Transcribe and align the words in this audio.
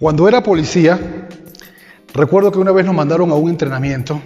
Cuando 0.00 0.26
era 0.26 0.42
policía, 0.42 0.98
recuerdo 2.14 2.50
que 2.50 2.58
una 2.58 2.72
vez 2.72 2.86
nos 2.86 2.94
mandaron 2.94 3.30
a 3.32 3.34
un 3.34 3.50
entrenamiento, 3.50 4.18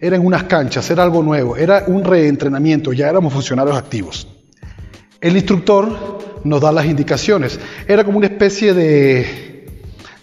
era 0.00 0.14
en 0.14 0.24
unas 0.24 0.44
canchas, 0.44 0.88
era 0.88 1.02
algo 1.02 1.20
nuevo, 1.20 1.56
era 1.56 1.82
un 1.88 2.04
reentrenamiento, 2.04 2.92
ya 2.92 3.08
éramos 3.08 3.32
funcionarios 3.32 3.76
activos. 3.76 4.28
El 5.20 5.36
instructor 5.36 6.20
nos 6.44 6.60
da 6.60 6.70
las 6.70 6.86
indicaciones, 6.86 7.58
era 7.88 8.04
como 8.04 8.18
una 8.18 8.28
especie 8.28 8.72
de, 8.72 9.66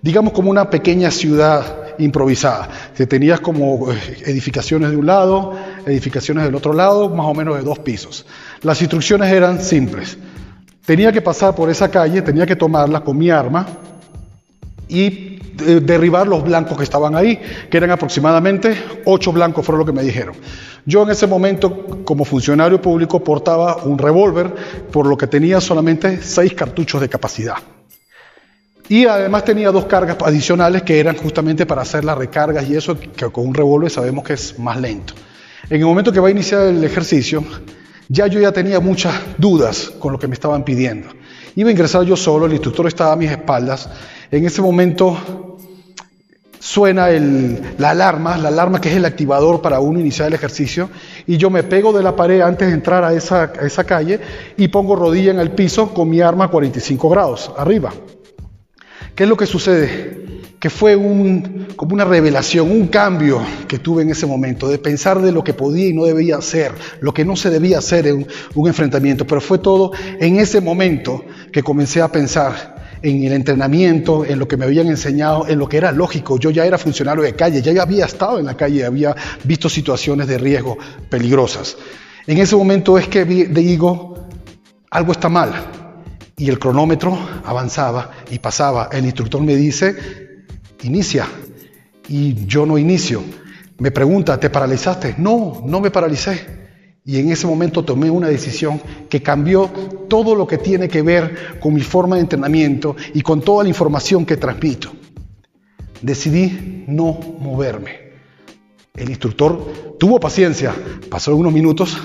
digamos 0.02 0.32
como 0.32 0.50
una 0.50 0.70
pequeña 0.70 1.12
ciudad 1.12 1.96
improvisada, 1.98 2.70
que 2.96 3.06
tenías 3.06 3.42
como 3.42 3.92
eh, 3.92 3.98
edificaciones 4.26 4.92
de 4.92 4.96
un 4.96 5.06
lado, 5.06 5.52
edificaciones 5.86 6.46
del 6.46 6.56
otro 6.56 6.72
lado, 6.72 7.10
más 7.10 7.26
o 7.26 7.34
menos 7.34 7.58
de 7.58 7.64
dos 7.64 7.80
pisos. 7.80 8.26
Las 8.62 8.82
instrucciones 8.82 9.34
eran 9.34 9.62
simples. 9.62 10.18
Tenía 10.86 11.12
que 11.12 11.22
pasar 11.22 11.56
por 11.56 11.70
esa 11.70 11.92
calle, 11.92 12.22
tenía 12.22 12.46
que 12.46 12.56
tomarla 12.56 13.02
con 13.02 13.18
mi 13.18 13.30
arma 13.30 13.68
y 14.94 15.40
eh, 15.66 15.82
derribar 15.84 16.28
los 16.28 16.44
blancos 16.44 16.78
que 16.78 16.84
estaban 16.84 17.16
ahí, 17.16 17.40
que 17.70 17.78
eran 17.78 17.90
aproximadamente 17.90 18.78
ocho 19.06 19.32
blancos, 19.32 19.66
fueron 19.66 19.80
lo 19.80 19.86
que 19.86 19.92
me 19.92 20.04
dijeron. 20.04 20.36
Yo 20.86 21.02
en 21.02 21.10
ese 21.10 21.26
momento, 21.26 22.04
como 22.06 22.24
funcionario 22.26 22.80
público, 22.80 23.24
portaba 23.24 23.78
un 23.78 23.98
revólver, 23.98 24.54
por 24.92 25.08
lo 25.08 25.18
que 25.18 25.26
tenía 25.26 25.60
solamente 25.60 26.22
seis 26.22 26.54
cartuchos 26.54 27.02
de 27.02 27.10
capacidad. 27.10 27.56
Y 28.88 29.06
además 29.06 29.46
tenía 29.46 29.72
dos 29.72 29.86
cargas 29.86 30.18
adicionales 30.24 30.84
que 30.84 31.00
eran 31.00 31.16
justamente 31.16 31.66
para 31.66 31.82
hacer 31.82 32.06
las 32.06 32.18
recargas 32.18 32.70
y 32.70 32.76
eso 32.76 33.00
que 33.00 33.32
con 33.32 33.48
un 33.48 33.56
revólver 33.56 33.90
sabemos 33.90 34.24
que 34.24 34.34
es 34.34 34.60
más 34.60 34.80
lento. 34.80 35.14
En 35.70 35.80
el 35.80 35.86
momento 35.86 36.12
que 36.12 36.20
va 36.20 36.28
a 36.28 36.32
iniciar 36.32 36.68
el 36.68 36.84
ejercicio, 36.84 37.44
ya 38.10 38.28
yo 38.28 38.40
ya 38.40 38.52
tenía 38.52 38.80
muchas 38.80 39.14
dudas 39.38 39.92
con 39.98 40.12
lo 40.12 40.20
que 40.20 40.28
me 40.28 40.34
estaban 40.34 40.64
pidiendo. 40.64 41.08
Iba 41.56 41.70
a 41.70 41.72
ingresar 41.72 42.04
yo 42.04 42.16
solo, 42.16 42.48
el 42.48 42.54
instructor 42.54 42.88
estaba 42.88 43.14
a 43.14 43.16
mis 43.16 43.32
espaldas. 43.32 43.90
En 44.34 44.44
ese 44.48 44.64
momento 44.64 45.60
suena 46.58 47.08
la 47.78 47.92
alarma, 47.92 48.36
la 48.36 48.48
alarma 48.48 48.82
que 48.82 48.90
es 48.90 48.96
el 48.96 49.06
activador 49.06 49.62
para 49.62 49.80
uno 49.80 50.00
iniciar 50.00 50.28
el 50.28 50.34
ejercicio, 50.34 50.90
y 51.28 51.38
yo 51.38 51.52
me 51.52 51.62
pego 51.62 51.94
de 51.94 52.02
la 52.02 52.16
pared 52.16 52.42
antes 52.42 52.68
de 52.68 52.74
entrar 52.74 53.04
a 53.04 53.14
esa, 53.14 53.84
calle 53.84 54.20
y 54.58 54.70
pongo 54.70 54.96
rodilla 54.96 55.30
en 55.30 55.40
el 55.40 55.52
piso 55.52 55.94
con 55.94 56.10
mi 56.10 56.20
arma 56.20 56.46
a 56.46 56.48
45 56.48 57.10
grados 57.10 57.52
arriba. 57.56 57.94
¿Qué 59.14 59.22
es 59.22 59.30
lo 59.30 59.38
que 59.38 59.46
sucede? 59.46 60.42
Que 60.60 60.72
fue 60.72 60.96
como 61.76 61.94
una 61.94 62.06
revelación, 62.06 62.72
un 62.72 62.88
cambio 62.88 63.40
que 63.68 63.78
tuve 63.78 64.02
en 64.02 64.10
ese 64.10 64.26
momento, 64.26 64.68
de 64.68 64.80
pensar 64.80 65.22
de 65.22 65.32
lo 65.32 65.44
que 65.44 65.54
podía 65.54 65.90
y 65.90 65.94
no 65.94 66.06
debía 66.06 66.38
hacer, 66.38 66.72
lo 67.02 67.14
que 67.14 67.24
no 67.24 67.36
se 67.36 67.52
debía 67.52 67.78
hacer 67.78 68.08
en 68.08 68.26
un 68.56 68.68
enfrentamiento. 68.68 69.28
Pero 69.28 69.42
fue 69.42 69.60
todo 69.60 69.92
en 70.20 70.40
ese 70.40 70.60
momento 70.60 71.24
que 71.52 71.62
comencé 71.62 72.02
a 72.02 72.08
pensar 72.08 72.73
en 73.04 73.24
el 73.26 73.34
entrenamiento, 73.34 74.26
en 74.26 74.40
lo 74.40 74.48
que 74.48 74.58
me 74.58 74.66
habían 74.66 74.88
enseñado, 74.88 75.48
en 75.48 75.60
lo 75.60 75.68
que 75.68 75.78
era 75.78 75.92
lógico. 75.92 76.40
Yo 76.40 76.50
ya 76.50 76.66
era 76.66 76.78
funcionario 76.78 77.22
de 77.22 77.36
calle, 77.36 77.62
ya 77.62 77.80
había 77.82 78.06
estado 78.06 78.40
en 78.40 78.46
la 78.46 78.56
calle, 78.56 78.86
había 78.86 79.16
visto 79.44 79.70
situaciones 79.70 80.28
de 80.28 80.38
riesgo 80.38 80.78
peligrosas. 81.10 81.78
En 82.26 82.38
ese 82.38 82.56
momento 82.56 82.98
es 82.98 83.10
que 83.10 83.26
digo, 83.26 84.28
algo 84.90 85.12
está 85.12 85.28
mal, 85.28 85.54
y 86.38 86.50
el 86.50 86.58
cronómetro 86.58 87.18
avanzaba 87.44 88.12
y 88.32 88.40
pasaba. 88.40 88.90
El 88.92 89.06
instructor 89.06 89.42
me 89.42 89.56
dice, 89.56 89.96
inicia. 90.82 91.28
Y 92.08 92.46
yo 92.46 92.66
no 92.66 92.78
inicio. 92.78 93.22
Me 93.80 93.92
pregunta, 93.92 94.40
¿te 94.40 94.50
paralizaste? 94.50 95.16
No, 95.18 95.62
no 95.66 95.82
me 95.82 95.92
paralicé. 95.92 96.63
Y 97.06 97.20
en 97.20 97.32
ese 97.32 97.48
momento 97.48 97.84
tomé 97.84 98.10
una 98.10 98.30
decisión 98.30 98.80
que 99.10 99.22
cambió 99.22 99.70
todo 100.08 100.36
lo 100.36 100.48
que 100.48 100.58
tiene 100.58 100.88
que 100.88 101.02
ver 101.02 101.60
con 101.60 101.74
mi 101.74 101.82
forma 101.82 102.16
de 102.16 102.22
entrenamiento 102.22 102.96
y 103.14 103.22
con 103.22 103.42
toda 103.42 103.64
la 103.64 103.70
información 103.70 104.26
que 104.26 104.38
transmito. 104.38 104.92
Decidí 106.02 106.86
no 106.88 107.20
moverme. 107.40 108.14
El 108.96 109.10
instructor 109.10 109.98
tuvo 110.00 110.20
paciencia, 110.20 110.74
pasó 111.10 111.36
unos 111.36 111.52
minutos, 111.52 111.98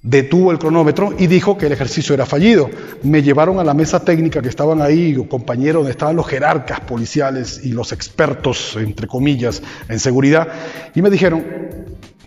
detuvo 0.00 0.52
el 0.52 0.58
cronómetro 0.58 1.14
y 1.18 1.26
dijo 1.26 1.56
que 1.56 1.66
el 1.66 1.72
ejercicio 1.72 2.14
era 2.14 2.26
fallido. 2.26 2.70
Me 3.02 3.22
llevaron 3.22 3.58
a 3.58 3.64
la 3.64 3.74
mesa 3.74 4.04
técnica 4.04 4.42
que 4.42 4.48
estaban 4.48 4.80
ahí, 4.80 5.16
compañeros, 5.28 5.80
donde 5.80 5.92
estaban 5.92 6.14
los 6.14 6.28
jerarcas 6.28 6.80
policiales 6.80 7.62
y 7.64 7.72
los 7.72 7.90
expertos, 7.90 8.76
entre 8.76 9.08
comillas, 9.08 9.62
en 9.88 9.98
seguridad, 9.98 10.46
y 10.94 11.02
me 11.02 11.10
dijeron 11.10 11.44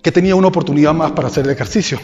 que 0.01 0.11
tenía 0.11 0.35
una 0.35 0.47
oportunidad 0.47 0.93
más 0.93 1.11
para 1.11 1.27
hacer 1.27 1.45
el 1.45 1.51
ejercicio. 1.51 1.99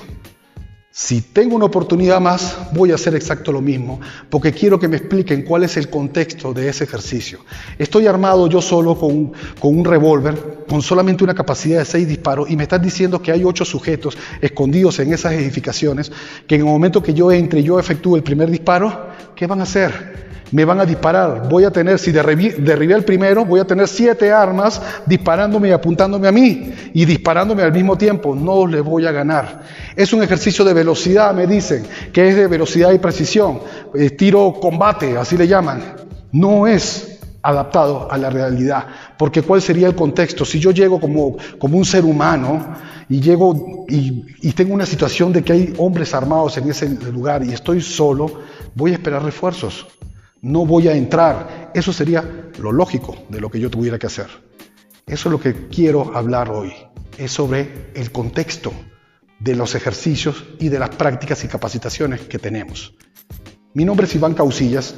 Si 0.95 1.21
tengo 1.21 1.55
una 1.55 1.65
oportunidad 1.65 2.21
más, 2.21 2.55
voy 2.71 2.91
a 2.91 2.95
hacer 2.95 3.15
exacto 3.15 3.51
lo 3.51 3.61
mismo, 3.61 3.99
porque 4.29 4.51
quiero 4.51 4.79
que 4.79 4.87
me 4.87 4.97
expliquen 4.97 5.41
cuál 5.41 5.63
es 5.63 5.75
el 5.75 5.89
contexto 5.89 6.53
de 6.53 6.69
ese 6.69 6.83
ejercicio. 6.83 7.39
Estoy 7.79 8.05
armado 8.05 8.47
yo 8.47 8.61
solo 8.61 8.95
con, 8.95 9.33
con 9.59 9.75
un 9.75 9.83
revólver, 9.83 10.65
con 10.69 10.83
solamente 10.83 11.23
una 11.23 11.33
capacidad 11.33 11.79
de 11.79 11.85
seis 11.85 12.07
disparos, 12.07 12.47
y 12.47 12.55
me 12.55 12.63
están 12.63 12.83
diciendo 12.83 13.19
que 13.19 13.31
hay 13.31 13.43
ocho 13.43 13.65
sujetos 13.65 14.15
escondidos 14.39 14.99
en 14.99 15.13
esas 15.13 15.33
edificaciones, 15.33 16.11
que 16.45 16.53
en 16.53 16.61
el 16.61 16.67
momento 16.67 17.01
que 17.01 17.15
yo 17.15 17.31
entre 17.31 17.61
y 17.61 17.63
yo 17.63 17.79
efectúe 17.79 18.15
el 18.15 18.21
primer 18.21 18.51
disparo, 18.51 19.07
¿qué 19.35 19.47
van 19.47 19.61
a 19.61 19.63
hacer? 19.63 20.32
Me 20.53 20.65
van 20.65 20.79
a 20.79 20.85
disparar. 20.85 21.49
Voy 21.49 21.65
a 21.65 21.71
tener, 21.71 21.97
si 21.97 22.11
derribé, 22.11 22.93
el 22.93 23.03
primero, 23.03 23.43
voy 23.43 23.59
a 23.59 23.65
tener 23.65 23.87
siete 23.87 24.31
armas 24.31 24.79
disparándome 25.05 25.69
y 25.69 25.71
apuntándome 25.71 26.27
a 26.27 26.31
mí 26.31 26.71
y 26.93 27.05
disparándome 27.05 27.63
al 27.63 27.73
mismo 27.73 27.97
tiempo. 27.97 28.35
No 28.35 28.67
le 28.67 28.79
voy 28.79 29.07
a 29.07 29.11
ganar. 29.11 29.63
Es 29.95 30.13
un 30.13 30.21
ejercicio 30.21 30.63
de 30.63 30.73
velocidad, 30.73 31.33
me 31.33 31.47
dicen, 31.47 31.83
que 32.13 32.29
es 32.29 32.35
de 32.35 32.47
velocidad 32.47 32.91
y 32.91 32.99
precisión. 32.99 33.61
tiro 34.15 34.53
combate, 34.61 35.17
así 35.17 35.37
le 35.37 35.47
llaman. 35.47 35.81
No 36.31 36.67
es 36.67 37.19
adaptado 37.41 38.11
a 38.11 38.17
la 38.19 38.29
realidad. 38.29 38.85
Porque 39.17 39.41
¿cuál 39.41 39.59
sería 39.59 39.87
el 39.87 39.95
contexto? 39.95 40.45
Si 40.45 40.59
yo 40.59 40.69
llego 40.69 40.99
como, 40.99 41.35
como 41.57 41.79
un 41.79 41.85
ser 41.85 42.05
humano 42.05 42.75
y 43.09 43.19
llego 43.19 43.85
y, 43.89 44.51
tengo 44.51 44.75
una 44.75 44.85
situación 44.85 45.33
de 45.33 45.43
que 45.43 45.53
hay 45.53 45.73
hombres 45.79 46.13
armados 46.13 46.57
en 46.57 46.69
ese 46.69 46.87
lugar 47.11 47.43
y 47.43 47.53
estoy 47.53 47.81
solo, 47.81 48.41
voy 48.75 48.91
a 48.91 48.93
esperar 48.93 49.23
refuerzos 49.23 49.87
no 50.43 50.65
voy 50.65 50.87
a 50.89 50.95
entrar. 50.95 51.71
Eso 51.73 51.91
sería 51.91 52.51
lo 52.59 52.71
lógico 52.71 53.17
de 53.29 53.41
lo 53.41 53.49
que 53.49 53.59
yo 53.59 53.71
tuviera 53.71 53.97
que 53.97 54.07
hacer. 54.07 54.27
Eso 55.07 55.29
es 55.29 55.31
lo 55.31 55.39
que 55.39 55.67
quiero 55.67 56.15
hablar 56.15 56.51
hoy. 56.51 56.71
Es 57.17 57.31
sobre 57.31 57.89
el 57.95 58.11
contexto 58.11 58.71
de 59.39 59.55
los 59.55 59.73
ejercicios 59.73 60.45
y 60.59 60.69
de 60.69 60.79
las 60.79 60.91
prácticas 60.91 61.43
y 61.43 61.47
capacitaciones 61.47 62.21
que 62.21 62.39
tenemos. 62.39 62.93
Mi 63.73 63.85
nombre 63.85 64.05
es 64.05 64.15
Iván 64.15 64.33
Causillas, 64.33 64.95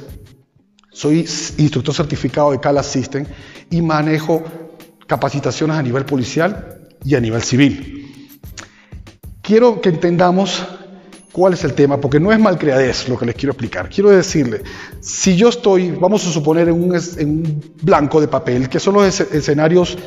soy 0.90 1.20
instructor 1.58 1.94
certificado 1.94 2.52
de 2.52 2.60
Cala 2.60 2.82
System 2.82 3.26
y 3.70 3.82
manejo 3.82 4.42
capacitaciones 5.06 5.76
a 5.76 5.82
nivel 5.82 6.04
policial 6.04 6.88
y 7.04 7.14
a 7.14 7.20
nivel 7.20 7.42
civil. 7.42 8.40
Quiero 9.42 9.80
que 9.80 9.90
entendamos 9.90 10.66
¿Cuál 11.36 11.52
es 11.52 11.64
el 11.64 11.74
tema? 11.74 12.00
Porque 12.00 12.18
no 12.18 12.32
es 12.32 12.38
malcriadez 12.38 13.10
lo 13.10 13.18
que 13.18 13.26
les 13.26 13.34
quiero 13.34 13.52
explicar. 13.52 13.90
Quiero 13.90 14.08
decirle, 14.08 14.62
si 15.00 15.36
yo 15.36 15.50
estoy, 15.50 15.90
vamos 15.90 16.26
a 16.26 16.30
suponer, 16.30 16.70
en 16.70 16.74
un, 16.82 17.74
blanco 17.82 18.22
de 18.22 18.26
papel, 18.26 18.70
que 18.70 18.80
son 18.80 18.94
los 18.94 19.20
escenarios 19.20 19.98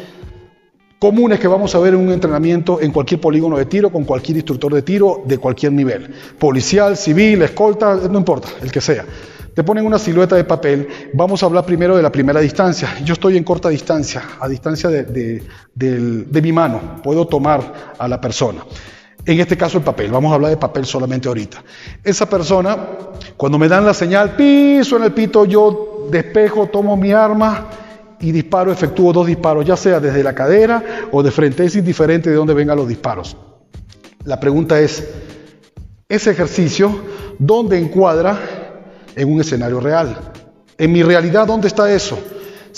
comunes 0.97 1.39
que 1.39 1.47
vamos 1.47 1.75
a 1.75 1.79
ver 1.81 1.93
en 1.93 1.99
un 1.99 2.11
entrenamiento 2.11 2.81
en 2.81 2.91
cualquier 2.91 3.21
polígono 3.21 3.59
de 3.59 3.65
tiro, 3.65 3.91
con 3.91 4.05
cualquier 4.05 4.37
instructor 4.37 4.73
de 4.73 4.81
tiro 4.81 5.21
de 5.23 5.37
cualquier 5.37 5.71
nivel, 5.73 6.11
policial, 6.39 6.97
civil, 6.97 7.43
escolta, 7.43 7.93
no 8.09 8.17
importa, 8.17 8.47
el 8.63 8.71
que 8.71 8.81
sea. 8.81 9.05
Te 9.53 9.63
ponen 9.63 9.85
una 9.85 9.99
silueta 9.99 10.35
de 10.35 10.45
papel, 10.45 10.87
vamos 11.13 11.43
a 11.43 11.45
hablar 11.45 11.63
primero 11.63 11.95
de 11.95 12.01
la 12.01 12.11
primera 12.11 12.39
distancia. 12.39 12.97
Yo 13.05 13.13
estoy 13.13 13.37
en 13.37 13.43
corta 13.43 13.69
distancia, 13.69 14.23
a 14.39 14.47
distancia 14.47 14.89
de 14.89 15.43
mi 16.41 16.51
mano, 16.51 17.03
puedo 17.03 17.27
tomar 17.27 17.93
a 17.99 18.07
la 18.07 18.19
persona. 18.19 18.63
En 19.25 19.39
este 19.39 19.57
caso 19.57 19.77
el 19.77 19.83
papel, 19.83 20.11
vamos 20.11 20.31
a 20.31 20.35
hablar 20.35 20.51
de 20.51 20.57
papel 20.57 20.85
solamente 20.85 21.27
ahorita. 21.27 21.63
Esa 22.03 22.27
persona, 22.29 22.77
cuando 23.37 23.59
me 23.59 23.67
dan 23.67 23.85
la 23.85 23.93
señal, 23.93 24.35
piso 24.35 24.97
en 24.97 25.03
el 25.03 25.13
pito, 25.13 25.45
yo 25.45 26.07
despejo, 26.09 26.67
tomo 26.67 26.95
mi 26.95 27.11
arma 27.11 27.67
y 28.19 28.31
disparo, 28.31 28.71
efectúo 28.71 29.13
dos 29.13 29.27
disparos, 29.27 29.65
ya 29.65 29.77
sea 29.77 29.99
desde 29.99 30.23
la 30.23 30.33
cadera 30.33 30.83
o 31.11 31.21
de 31.21 31.31
frente, 31.31 31.65
es 31.65 31.75
indiferente 31.75 32.29
de 32.29 32.35
dónde 32.35 32.53
vengan 32.53 32.77
los 32.77 32.87
disparos. 32.87 33.37
La 34.23 34.39
pregunta 34.39 34.79
es, 34.79 35.07
ese 36.07 36.31
ejercicio, 36.31 36.99
¿dónde 37.37 37.77
encuadra 37.77 38.37
en 39.15 39.31
un 39.31 39.41
escenario 39.41 39.79
real? 39.79 40.17
En 40.77 40.91
mi 40.91 41.03
realidad, 41.03 41.45
¿dónde 41.45 41.67
está 41.67 41.91
eso? 41.91 42.17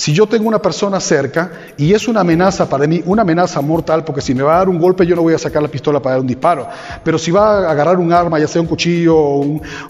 Si 0.02 0.14
yo 0.14 0.26
tengo 0.26 0.48
una 0.48 0.60
persona 0.60 1.00
cerca 1.00 1.52
y 1.78 1.94
es 1.94 2.08
una 2.08 2.22
amenaza 2.22 2.68
para 2.68 2.88
mí, 2.88 3.04
una 3.06 3.22
amenaza 3.22 3.62
mortal, 3.62 4.04
porque 4.04 4.20
si 4.20 4.34
me 4.34 4.42
va 4.42 4.56
a 4.56 4.58
dar 4.58 4.68
un 4.68 4.80
golpe 4.80 5.06
yo 5.06 5.16
no 5.16 5.22
voy 5.22 5.36
a 5.36 5.38
sacar 5.38 5.62
la 5.62 5.68
pistola 5.68 6.02
para 6.02 6.16
dar 6.16 6.22
un 6.22 6.26
disparo, 6.28 6.68
pero 7.04 7.20
si 7.20 7.30
va 7.30 7.68
a 7.68 7.70
agarrar 7.70 8.00
un 8.00 8.12
arma, 8.12 8.40
ya 8.40 8.48
sea 8.48 8.64
un 8.64 8.68
cuchillo 8.68 9.16
o 9.16 9.42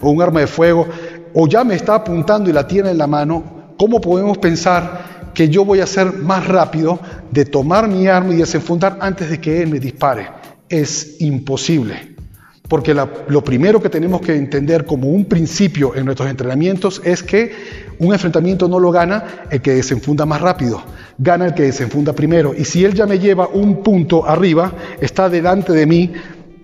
un, 0.02 0.20
arma 0.20 0.40
de 0.40 0.46
fuego, 0.46 0.86
o 1.32 1.48
ya 1.48 1.64
me 1.64 1.76
está 1.76 1.94
apuntando 1.94 2.50
y 2.50 2.52
la 2.52 2.66
tiene 2.66 2.90
en 2.90 2.98
la 2.98 3.06
mano, 3.06 3.72
¿cómo 3.78 4.02
podemos 4.02 4.36
pensar 4.36 5.30
que 5.32 5.48
yo 5.48 5.64
voy 5.64 5.80
a 5.80 5.86
ser 5.86 6.12
más 6.12 6.46
rápido 6.46 7.00
de 7.30 7.46
tomar 7.46 7.88
mi 7.88 8.06
arma 8.06 8.34
y 8.34 8.36
desenfundar 8.36 8.98
antes 9.00 9.30
de 9.30 9.40
que 9.40 9.62
él 9.62 9.70
me 9.70 9.80
dispare? 9.80 10.28
Es 10.68 11.22
imposible. 11.22 12.11
Porque 12.72 12.94
lo 12.94 13.44
primero 13.44 13.82
que 13.82 13.90
tenemos 13.90 14.22
que 14.22 14.34
entender 14.34 14.86
como 14.86 15.10
un 15.10 15.26
principio 15.26 15.94
en 15.94 16.06
nuestros 16.06 16.30
entrenamientos 16.30 17.02
es 17.04 17.22
que 17.22 17.52
un 17.98 18.14
enfrentamiento 18.14 18.66
no 18.66 18.80
lo 18.80 18.90
gana 18.90 19.44
el 19.50 19.60
que 19.60 19.72
desenfunda 19.72 20.24
más 20.24 20.40
rápido, 20.40 20.82
gana 21.18 21.44
el 21.44 21.52
que 21.52 21.64
desenfunda 21.64 22.14
primero. 22.14 22.54
Y 22.56 22.64
si 22.64 22.82
él 22.82 22.94
ya 22.94 23.04
me 23.04 23.18
lleva 23.18 23.46
un 23.46 23.82
punto 23.82 24.26
arriba, 24.26 24.72
está 25.02 25.28
delante 25.28 25.74
de 25.74 25.86
mí, 25.86 26.14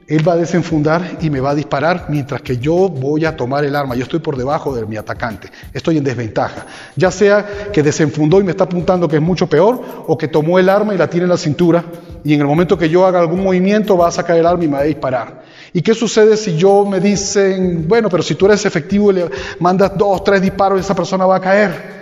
él 0.07 0.27
va 0.27 0.33
a 0.33 0.37
desenfundar 0.37 1.19
y 1.21 1.29
me 1.29 1.41
va 1.41 1.51
a 1.51 1.55
disparar 1.55 2.07
mientras 2.09 2.41
que 2.41 2.57
yo 2.57 2.89
voy 2.89 3.27
a 3.27 3.37
tomar 3.37 3.67
el 3.67 3.77
arma. 3.77 3.95
Yo 3.95 4.05
estoy 4.05 4.21
por 4.21 4.39
debajo 4.39 4.75
de 4.75 4.87
mi 4.87 4.97
atacante. 4.97 5.51
Estoy 5.75 5.99
en 5.99 6.05
desventaja. 6.05 6.65
Ya 6.97 7.11
sea 7.11 7.47
que 7.71 7.83
desenfundó 7.83 8.41
y 8.41 8.45
me 8.45 8.53
está 8.53 8.65
apuntando 8.65 9.09
que 9.09 9.17
es 9.17 9.23
mucho 9.23 9.47
peor, 9.47 9.79
o 10.07 10.17
que 10.17 10.29
tomó 10.29 10.59
el 10.59 10.71
arma 10.71 10.95
y 10.95 10.97
la 10.97 11.11
tiene 11.11 11.25
en 11.25 11.31
la 11.31 11.37
cintura 11.37 11.85
y 12.25 12.33
en 12.33 12.41
el 12.41 12.47
momento 12.47 12.79
que 12.79 12.89
yo 12.89 13.05
haga 13.05 13.21
algún 13.21 13.43
movimiento 13.45 13.99
va 13.99 14.09
a 14.09 14.11
sacar 14.11 14.39
el 14.39 14.47
arma 14.47 14.65
y 14.65 14.69
me 14.69 14.75
va 14.75 14.81
a 14.81 14.85
disparar. 14.85 15.43
¿Y 15.73 15.83
qué 15.83 15.95
sucede 15.95 16.37
si 16.37 16.57
yo 16.57 16.85
me 16.85 17.01
dicen, 17.01 17.87
bueno, 17.87 18.09
pero 18.09 18.23
si 18.23 18.35
tú 18.35 18.47
eres 18.47 18.65
efectivo 18.65 19.11
y 19.11 19.17
le 19.17 19.31
mandas 19.61 19.97
dos, 19.97 20.25
tres 20.25 20.41
disparos, 20.41 20.81
esa 20.81 20.95
persona 20.95 21.27
va 21.27 21.37
a 21.37 21.41
caer? 21.41 21.99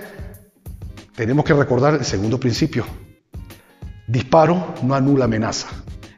Tenemos 1.15 1.45
que 1.45 1.55
recordar 1.55 1.95
el 1.95 2.05
segundo 2.05 2.39
principio. 2.39 2.85
Disparo 4.07 4.75
no 4.83 4.95
anula 4.95 5.25
amenaza. 5.25 5.69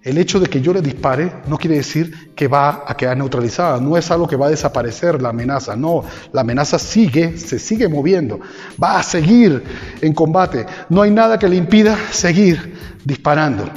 El 0.02 0.18
hecho 0.18 0.40
de 0.40 0.46
que 0.46 0.60
yo 0.60 0.72
le 0.72 0.80
dispare 0.80 1.32
no 1.48 1.58
quiere 1.58 1.76
decir 1.76 2.32
que 2.34 2.48
va 2.48 2.84
a 2.86 2.96
quedar 2.96 3.16
neutralizada, 3.16 3.78
no 3.80 3.96
es 3.96 4.10
algo 4.10 4.26
que 4.26 4.36
va 4.36 4.46
a 4.46 4.50
desaparecer 4.50 5.20
la 5.20 5.30
amenaza, 5.30 5.76
no, 5.76 6.04
la 6.32 6.40
amenaza 6.42 6.78
sigue, 6.78 7.36
se 7.36 7.58
sigue 7.58 7.88
moviendo, 7.88 8.40
va 8.82 8.98
a 8.98 9.02
seguir 9.02 9.62
en 10.00 10.14
combate, 10.14 10.66
no 10.88 11.02
hay 11.02 11.10
nada 11.10 11.38
que 11.38 11.48
le 11.48 11.56
impida 11.56 11.96
seguir 12.10 12.74
disparando, 13.04 13.68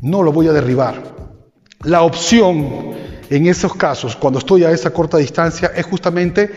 no 0.00 0.22
lo 0.22 0.32
voy 0.32 0.48
a 0.48 0.52
derribar. 0.52 1.02
La 1.84 2.02
opción 2.02 2.94
en 3.30 3.46
esos 3.46 3.74
casos, 3.74 4.16
cuando 4.16 4.38
estoy 4.38 4.64
a 4.64 4.70
esa 4.70 4.90
corta 4.90 5.18
distancia, 5.18 5.72
es 5.74 5.84
justamente 5.86 6.50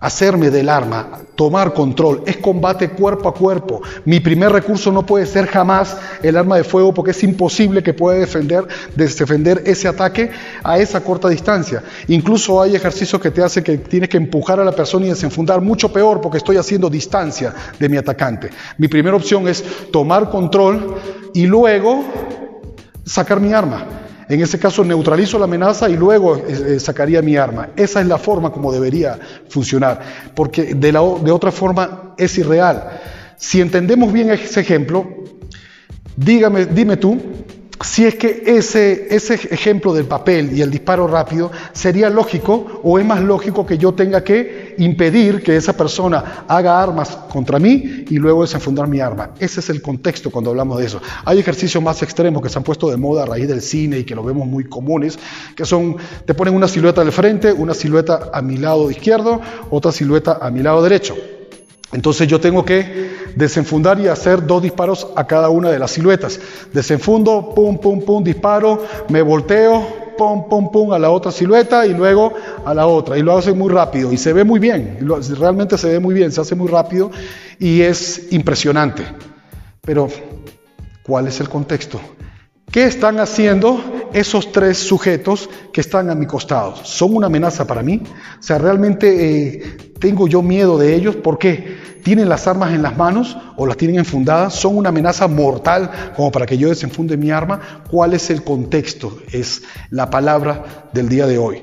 hacerme 0.00 0.50
del 0.50 0.68
arma, 0.68 1.20
tomar 1.36 1.74
control, 1.74 2.22
es 2.26 2.38
combate 2.38 2.90
cuerpo 2.90 3.28
a 3.28 3.34
cuerpo. 3.34 3.82
Mi 4.06 4.18
primer 4.18 4.50
recurso 4.50 4.90
no 4.90 5.04
puede 5.04 5.26
ser 5.26 5.46
jamás 5.46 5.96
el 6.22 6.36
arma 6.36 6.56
de 6.56 6.64
fuego 6.64 6.94
porque 6.94 7.10
es 7.10 7.22
imposible 7.22 7.82
que 7.82 7.92
pueda 7.92 8.18
defender, 8.18 8.66
defender 8.96 9.62
ese 9.66 9.88
ataque 9.88 10.30
a 10.64 10.78
esa 10.78 11.02
corta 11.02 11.28
distancia. 11.28 11.82
Incluso 12.08 12.62
hay 12.62 12.74
ejercicios 12.74 13.20
que 13.20 13.30
te 13.30 13.42
hacen 13.42 13.62
que 13.62 13.76
tienes 13.78 14.08
que 14.08 14.16
empujar 14.16 14.58
a 14.58 14.64
la 14.64 14.72
persona 14.72 15.06
y 15.06 15.10
desenfundar, 15.10 15.60
mucho 15.60 15.92
peor 15.92 16.20
porque 16.20 16.38
estoy 16.38 16.56
haciendo 16.56 16.88
distancia 16.88 17.54
de 17.78 17.88
mi 17.88 17.98
atacante. 17.98 18.50
Mi 18.78 18.88
primera 18.88 19.16
opción 19.16 19.46
es 19.48 19.62
tomar 19.92 20.30
control 20.30 20.96
y 21.34 21.46
luego 21.46 22.04
sacar 23.04 23.38
mi 23.38 23.52
arma. 23.52 24.09
En 24.30 24.40
ese 24.40 24.60
caso 24.60 24.84
neutralizo 24.84 25.40
la 25.40 25.46
amenaza 25.46 25.90
y 25.90 25.96
luego 25.96 26.36
eh, 26.36 26.42
eh, 26.48 26.80
sacaría 26.80 27.20
mi 27.20 27.36
arma. 27.36 27.70
Esa 27.74 28.00
es 28.00 28.06
la 28.06 28.16
forma 28.16 28.52
como 28.52 28.72
debería 28.72 29.18
funcionar, 29.48 30.00
porque 30.36 30.72
de, 30.74 30.92
de 30.92 31.32
otra 31.32 31.50
forma 31.50 32.14
es 32.16 32.38
irreal. 32.38 33.00
Si 33.36 33.60
entendemos 33.60 34.12
bien 34.12 34.30
ese 34.30 34.60
ejemplo, 34.60 35.04
dígame, 36.16 36.66
dime 36.66 36.96
tú, 36.96 37.20
si 37.82 38.06
es 38.06 38.14
que 38.14 38.44
ese, 38.46 39.08
ese 39.10 39.34
ejemplo 39.34 39.92
del 39.92 40.04
papel 40.04 40.56
y 40.56 40.62
el 40.62 40.70
disparo 40.70 41.08
rápido 41.08 41.50
sería 41.72 42.08
lógico 42.08 42.80
o 42.84 42.98
es 42.98 43.04
más 43.04 43.20
lógico 43.20 43.66
que 43.66 43.78
yo 43.78 43.94
tenga 43.94 44.22
que 44.22 44.69
impedir 44.80 45.42
que 45.42 45.56
esa 45.56 45.72
persona 45.72 46.44
haga 46.48 46.82
armas 46.82 47.10
contra 47.30 47.58
mí 47.58 48.04
y 48.08 48.16
luego 48.16 48.42
desenfundar 48.42 48.88
mi 48.88 49.00
arma. 49.00 49.30
Ese 49.38 49.60
es 49.60 49.70
el 49.70 49.82
contexto 49.82 50.30
cuando 50.30 50.50
hablamos 50.50 50.78
de 50.78 50.86
eso. 50.86 51.00
Hay 51.24 51.38
ejercicios 51.38 51.82
más 51.82 52.02
extremos 52.02 52.42
que 52.42 52.48
se 52.48 52.58
han 52.58 52.64
puesto 52.64 52.90
de 52.90 52.96
moda 52.96 53.22
a 53.22 53.26
raíz 53.26 53.46
del 53.46 53.60
cine 53.60 53.98
y 53.98 54.04
que 54.04 54.14
lo 54.14 54.22
vemos 54.22 54.46
muy 54.46 54.64
comunes, 54.64 55.18
que 55.54 55.64
son, 55.64 55.96
te 56.24 56.34
ponen 56.34 56.54
una 56.54 56.68
silueta 56.68 57.02
del 57.02 57.12
frente, 57.12 57.52
una 57.52 57.74
silueta 57.74 58.30
a 58.32 58.42
mi 58.42 58.56
lado 58.56 58.90
izquierdo, 58.90 59.40
otra 59.70 59.92
silueta 59.92 60.38
a 60.40 60.50
mi 60.50 60.62
lado 60.62 60.82
derecho. 60.82 61.14
Entonces 61.92 62.28
yo 62.28 62.40
tengo 62.40 62.64
que 62.64 63.10
desenfundar 63.34 63.98
y 63.98 64.06
hacer 64.06 64.46
dos 64.46 64.62
disparos 64.62 65.08
a 65.16 65.26
cada 65.26 65.50
una 65.50 65.70
de 65.70 65.78
las 65.78 65.90
siluetas. 65.90 66.40
Desenfundo, 66.72 67.52
pum, 67.54 67.78
pum, 67.78 68.00
pum, 68.04 68.22
disparo, 68.22 68.84
me 69.08 69.22
volteo, 69.22 69.99
pum, 70.20 70.46
pum, 70.50 70.70
pum 70.70 70.92
a 70.92 70.98
la 70.98 71.10
otra 71.10 71.32
silueta 71.32 71.86
y 71.86 71.94
luego 71.94 72.34
a 72.66 72.74
la 72.74 72.86
otra. 72.86 73.16
Y 73.16 73.22
lo 73.22 73.38
hace 73.38 73.54
muy 73.54 73.72
rápido 73.72 74.12
y 74.12 74.18
se 74.18 74.34
ve 74.34 74.44
muy 74.44 74.60
bien, 74.60 74.98
realmente 75.38 75.78
se 75.78 75.88
ve 75.88 75.98
muy 75.98 76.12
bien, 76.12 76.30
se 76.30 76.42
hace 76.42 76.54
muy 76.54 76.68
rápido 76.68 77.10
y 77.58 77.80
es 77.80 78.30
impresionante. 78.30 79.02
Pero, 79.80 80.08
¿cuál 81.02 81.26
es 81.26 81.40
el 81.40 81.48
contexto? 81.48 81.98
¿Qué 82.70 82.84
están 82.84 83.18
haciendo 83.18 83.82
esos 84.12 84.52
tres 84.52 84.76
sujetos 84.76 85.48
que 85.72 85.80
están 85.80 86.10
a 86.10 86.14
mi 86.14 86.26
costado? 86.26 86.76
¿Son 86.84 87.16
una 87.16 87.28
amenaza 87.28 87.66
para 87.66 87.82
mí? 87.82 88.02
O 88.38 88.42
sea, 88.42 88.58
¿realmente 88.58 89.54
eh, 89.54 89.89
tengo 90.00 90.26
yo 90.26 90.42
miedo 90.42 90.78
de 90.78 90.96
ellos? 90.96 91.14
¿Por 91.14 91.38
qué? 91.38 91.78
¿Tienen 92.02 92.28
las 92.28 92.46
armas 92.46 92.72
en 92.72 92.82
las 92.82 92.96
manos 92.96 93.36
o 93.56 93.66
las 93.66 93.76
tienen 93.76 93.98
enfundadas? 93.98 94.54
¿Son 94.54 94.76
una 94.76 94.88
amenaza 94.88 95.28
mortal 95.28 96.12
como 96.16 96.32
para 96.32 96.46
que 96.46 96.58
yo 96.58 96.68
desenfunde 96.68 97.16
mi 97.16 97.30
arma? 97.30 97.84
¿Cuál 97.90 98.14
es 98.14 98.30
el 98.30 98.42
contexto? 98.42 99.18
Es 99.30 99.62
la 99.90 100.08
palabra 100.08 100.88
del 100.92 101.08
día 101.08 101.26
de 101.26 101.38
hoy. 101.38 101.62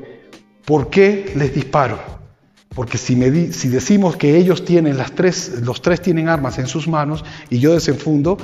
¿Por 0.64 0.90
qué 0.90 1.34
les 1.36 1.54
disparo? 1.54 2.00
Porque 2.76 3.00
si, 3.00 3.16
si 3.54 3.70
decimos 3.70 4.16
que 4.18 4.38
ellos 4.38 4.64
tienen 4.64 4.98
las 4.98 5.14
tres, 5.14 5.62
los 5.64 5.82
tres 5.82 6.02
tienen 6.02 6.30
armas 6.30 6.60
en 6.60 6.68
sus 6.68 6.88
manos 6.88 7.26
y 7.50 7.58
yo 7.58 7.74
desenfundo, 7.74 8.38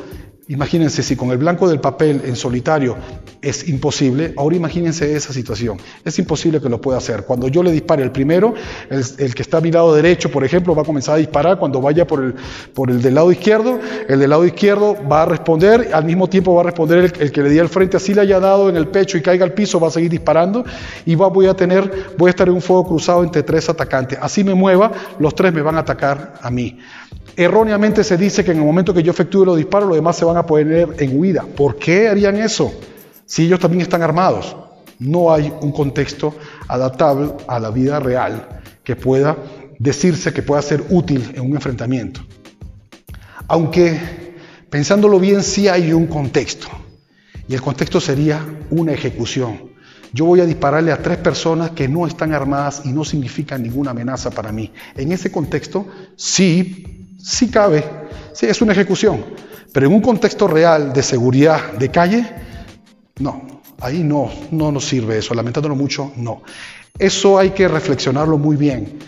Imagínense 0.50 1.04
si 1.04 1.16
con 1.16 1.32
el 1.32 1.38
blanco 1.38 1.70
del 1.70 1.80
papel 1.80 2.22
en 2.26 2.36
solitario 2.36 2.98
es 3.42 3.70
imposible, 3.70 4.34
ahora 4.36 4.58
imagínense 4.58 5.16
esa 5.16 5.32
situación. 5.32 5.78
Es 6.04 6.20
imposible 6.20 6.60
que 6.60 6.68
lo 6.68 6.82
pueda 6.82 6.98
hacer. 6.98 7.24
Cuando 7.24 7.48
yo 7.48 7.64
le 7.64 7.72
dispare 7.72 8.04
el 8.04 8.12
primero, 8.12 8.54
el, 8.90 9.36
que 9.36 9.42
está 9.42 9.60
a 9.60 9.62
mi 9.62 9.72
lado 9.72 9.96
derecho, 9.96 10.30
por 10.30 10.44
ejemplo, 10.44 10.76
va 10.76 10.82
a 10.82 10.86
comenzar 10.86 11.16
a 11.16 11.18
disparar. 11.18 11.60
Cuando 11.60 11.80
vaya 11.80 12.06
por 12.06 12.22
el, 12.22 12.36
por 12.74 12.92
el 12.92 13.02
del 13.02 13.16
lado 13.16 13.32
izquierdo, 13.32 13.80
el 14.10 14.20
del 14.20 14.30
lado 14.30 14.46
izquierdo 14.46 14.98
va 15.10 15.22
a 15.22 15.26
responder, 15.26 15.92
al 15.94 16.04
mismo 16.04 16.28
tiempo 16.28 16.54
va 16.54 16.62
a 16.62 16.66
responder 16.66 17.14
el, 17.18 17.32
que 17.32 17.42
le 17.42 17.50
di 17.50 17.60
al 17.60 17.70
frente, 17.70 17.96
así 17.96 18.14
le 18.14 18.22
haya 18.22 18.42
dado 18.42 18.68
en 18.68 18.76
el 18.76 18.90
pecho 18.90 19.18
y 19.18 19.22
caiga 19.22 19.46
al 19.46 19.54
piso, 19.54 19.80
va 19.80 19.88
a 19.88 19.92
seguir 19.92 20.10
disparando 20.10 20.66
y 21.06 21.16
va, 21.16 21.30
voy 21.30 21.48
a 21.48 21.54
tener, 21.54 22.16
voy 22.18 22.28
a 22.28 22.32
estar 22.32 22.50
en 22.50 22.56
un 22.56 22.62
fuego 22.62 22.86
cruzado 22.86 23.24
entre 23.24 23.44
tres 23.44 23.70
atacantes. 23.70 24.20
Así 24.22 24.44
me 24.44 24.54
mueva, 24.54 24.92
los 25.20 25.34
tres 25.36 25.54
me 25.54 25.62
van 25.62 25.78
a 25.78 25.80
atacar 25.80 26.34
a 26.42 26.52
mí. 26.52 26.80
Erróneamente 27.36 28.04
se 28.04 28.16
dice 28.16 28.44
que 28.44 28.52
en 28.52 28.58
el 28.58 28.64
momento 28.64 28.94
que 28.94 29.02
yo 29.02 29.12
efectúe 29.12 29.46
los 29.46 29.58
disparos, 29.58 29.88
los 29.88 29.98
demás 29.98 30.16
se 30.16 30.26
van 30.26 30.38
a 30.38 30.46
poner 30.46 30.96
en 31.00 31.20
huida. 31.20 31.44
¿Por 31.44 31.78
qué 31.78 32.08
harían 32.08 32.36
eso? 32.36 32.72
Si 33.26 33.46
ellos 33.46 33.60
también 33.60 33.82
están 33.82 34.04
armados. 34.04 34.56
No 35.00 35.34
hay 35.34 35.52
un 35.62 35.72
contexto 35.72 36.36
adaptable 36.68 37.34
a 37.48 37.60
la 37.60 37.72
vida 37.72 38.00
real 38.00 38.62
que 38.84 38.96
pueda 38.96 39.36
decirse 39.80 40.32
que 40.32 40.44
pueda 40.44 40.62
ser 40.62 40.84
útil 40.90 41.32
en 41.34 41.42
un 41.42 41.56
enfrentamiento. 41.56 42.22
Aunque, 43.48 44.00
pensándolo 44.70 45.20
bien, 45.20 45.42
sí 45.44 45.68
hay 45.68 45.92
un 45.92 46.06
contexto. 46.06 46.68
Y 47.48 47.56
el 47.56 47.62
contexto 47.62 48.00
sería 48.00 48.46
una 48.70 48.94
ejecución. 48.94 49.72
Yo 50.14 50.26
voy 50.26 50.40
a 50.42 50.46
dispararle 50.46 50.92
a 50.92 51.02
tres 51.02 51.18
personas 51.18 51.72
que 51.72 51.88
no 51.88 52.06
están 52.06 52.34
armadas 52.34 52.84
y 52.86 52.90
no 52.90 53.04
significan 53.04 53.64
ninguna 53.64 53.92
amenaza 53.92 54.30
para 54.30 54.52
mí. 54.52 54.72
En 54.96 55.12
ese 55.12 55.32
contexto, 55.32 55.88
sí 56.16 57.03
sí 57.24 57.50
cabe, 57.50 57.84
sí 58.34 58.46
es 58.48 58.62
una 58.62 58.74
ejecución, 58.74 59.24
pero 59.72 59.88
en 59.88 59.94
un 59.94 60.02
contexto 60.02 60.48
real 60.48 60.94
de 60.94 61.02
seguridad 61.02 61.74
de 61.74 61.90
calle, 61.90 62.30
no, 63.20 63.62
ahí 63.80 64.04
no, 64.04 64.30
no 64.52 64.72
nos 64.72 64.86
sirve 64.86 65.18
eso, 65.18 65.34
lamentándolo 65.34 65.76
mucho, 65.76 66.12
no. 66.18 66.44
Eso 67.00 67.40
hay 67.40 67.52
que 67.52 67.68
reflexionarlo 67.68 68.38
muy 68.38 68.56
bien. 68.56 69.00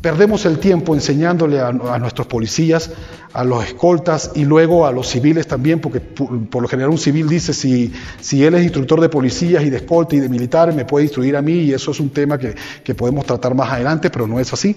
Perdemos 0.00 0.44
el 0.44 0.58
tiempo 0.58 0.94
enseñándole 0.94 1.58
a, 1.58 1.72
nuestros 1.72 2.28
policías, 2.28 2.92
a 3.32 3.42
los 3.42 3.64
escoltas 3.64 4.32
y 4.34 4.44
luego 4.44 4.86
a 4.86 4.92
los 4.92 5.08
civiles 5.08 5.48
también, 5.48 5.80
porque 5.80 6.00
por, 6.00 6.62
lo 6.62 6.68
general 6.68 6.90
un 6.90 6.98
civil 6.98 7.28
dice, 7.28 7.52
si, 7.52 7.92
si 8.20 8.44
él 8.44 8.54
es 8.54 8.62
instructor 8.62 9.00
de 9.00 9.08
policías 9.08 9.64
y 9.64 9.70
de 9.70 9.78
escolta 9.78 10.14
y 10.14 10.20
de 10.20 10.28
militares, 10.28 10.74
me 10.76 10.84
puede 10.84 11.06
instruir 11.06 11.34
a 11.36 11.42
mí 11.42 11.54
y 11.54 11.72
eso 11.72 11.90
es 11.90 11.98
un 11.98 12.10
tema 12.10 12.38
que, 12.38 12.54
que 12.84 12.94
podemos 12.94 13.24
tratar 13.26 13.54
más 13.54 13.72
adelante, 13.72 14.10
pero 14.10 14.28
no 14.28 14.38
es 14.38 14.52
así. 14.52 14.76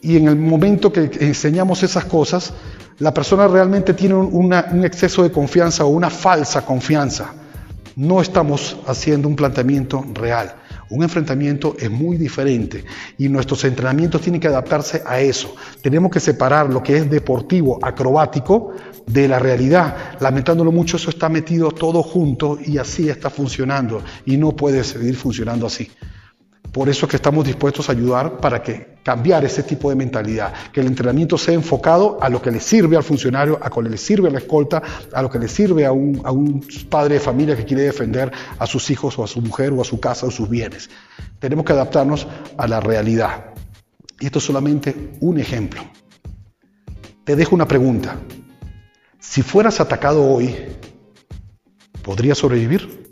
Y 0.00 0.16
en 0.16 0.28
el 0.28 0.36
momento 0.36 0.92
que 0.92 1.10
enseñamos 1.20 1.82
esas 1.82 2.04
cosas, 2.04 2.52
la 2.98 3.14
persona 3.14 3.48
realmente 3.48 3.94
tiene 3.94 4.14
un, 4.14 4.52
exceso 4.84 5.22
de 5.22 5.32
confianza 5.32 5.84
o 5.84 5.88
una 5.88 6.10
falsa 6.10 6.64
confianza. 6.64 7.34
No 7.96 8.20
estamos 8.20 8.76
haciendo 8.86 9.26
un 9.26 9.36
planteamiento 9.36 10.04
real. 10.12 10.54
Un 10.90 11.02
enfrentamiento 11.02 11.74
es 11.78 11.90
muy 11.90 12.16
diferente 12.16 12.84
y 13.18 13.28
nuestros 13.28 13.64
entrenamientos 13.64 14.20
tienen 14.20 14.40
que 14.40 14.48
adaptarse 14.48 15.02
a 15.04 15.18
eso. 15.20 15.56
Tenemos 15.82 16.10
que 16.10 16.20
separar 16.20 16.70
lo 16.70 16.82
que 16.82 16.98
es 16.98 17.10
deportivo, 17.10 17.78
acrobático, 17.82 18.74
de 19.06 19.28
la 19.28 19.38
realidad. 19.38 20.18
Lamentándolo 20.20 20.70
mucho, 20.70 20.96
eso 20.96 21.10
está 21.10 21.28
metido 21.28 21.70
todo 21.70 22.02
junto 22.02 22.58
y 22.64 22.78
así 22.78 23.08
está 23.08 23.30
funcionando 23.30 24.02
y 24.26 24.36
no 24.36 24.54
puede 24.54 24.84
seguir 24.84 25.16
funcionando 25.16 25.66
así. 25.66 25.90
Por 26.76 26.90
eso 26.90 27.06
es 27.06 27.10
que 27.10 27.16
estamos 27.16 27.46
dispuestos 27.46 27.88
a 27.88 27.92
ayudar 27.92 28.36
para 28.36 28.62
que 28.62 28.98
cambiar 29.02 29.42
ese 29.46 29.62
tipo 29.62 29.88
de 29.88 29.96
mentalidad, 29.96 30.52
que 30.74 30.82
el 30.82 30.86
entrenamiento 30.88 31.38
sea 31.38 31.54
enfocado 31.54 32.18
a 32.20 32.28
lo 32.28 32.42
que 32.42 32.50
le 32.50 32.60
sirve 32.60 32.98
al 32.98 33.02
funcionario, 33.02 33.58
a 33.62 33.70
lo 33.70 33.82
que 33.82 33.88
le 33.88 33.96
sirve 33.96 34.28
a 34.28 34.30
la 34.30 34.40
escolta, 34.40 34.82
a 35.10 35.22
lo 35.22 35.30
que 35.30 35.38
le 35.38 35.48
sirve 35.48 35.86
a 35.86 35.92
un, 35.92 36.20
a 36.22 36.32
un 36.32 36.62
padre 36.90 37.14
de 37.14 37.20
familia 37.20 37.56
que 37.56 37.64
quiere 37.64 37.84
defender 37.84 38.30
a 38.58 38.66
sus 38.66 38.90
hijos 38.90 39.18
o 39.18 39.24
a 39.24 39.26
su 39.26 39.40
mujer 39.40 39.72
o 39.72 39.80
a 39.80 39.86
su 39.86 39.98
casa 40.00 40.26
o 40.26 40.30
sus 40.30 40.50
bienes. 40.50 40.90
Tenemos 41.38 41.64
que 41.64 41.72
adaptarnos 41.72 42.26
a 42.58 42.68
la 42.68 42.78
realidad. 42.78 43.54
Y 44.20 44.26
esto 44.26 44.38
es 44.38 44.44
solamente 44.44 45.12
un 45.20 45.40
ejemplo. 45.40 45.80
Te 47.24 47.36
dejo 47.36 47.54
una 47.54 47.66
pregunta. 47.66 48.18
Si 49.18 49.40
fueras 49.40 49.80
atacado 49.80 50.30
hoy, 50.30 50.54
¿podrías 52.02 52.36
sobrevivir? 52.36 53.05